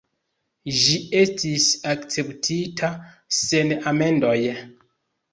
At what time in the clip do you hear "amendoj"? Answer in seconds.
3.93-4.35